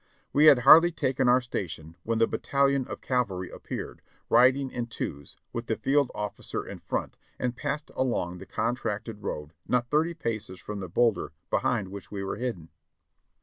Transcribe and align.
We 0.33 0.45
had 0.45 0.57
hardly 0.57 0.87
ON 0.89 0.93
A 0.93 0.93
HORSE 0.95 1.03
RAID 1.03 1.13
613 1.13 1.13
taken 1.13 1.29
our 1.29 1.41
station, 1.41 1.97
when 2.01 2.17
the 2.17 2.25
battalion 2.27 2.87
of 2.87 3.01
cavalry 3.01 3.51
appeared, 3.51 4.01
riding 4.29 4.71
in 4.71 4.87
twos, 4.87 5.37
with 5.53 5.67
the 5.67 5.75
field 5.75 6.09
officer 6.15 6.65
in 6.65 6.79
front, 6.79 7.17
and 7.37 7.55
passed 7.55 7.91
along 7.95 8.39
the 8.39 8.47
con 8.47 8.75
tracted 8.75 9.21
road 9.21 9.53
not 9.67 9.91
thirty 9.91 10.15
paces 10.15 10.59
from 10.59 10.79
the 10.79 10.89
boulder 10.89 11.33
behind 11.51 11.89
which 11.89 12.09
we 12.09 12.23
were 12.23 12.37
hidden. 12.37 12.69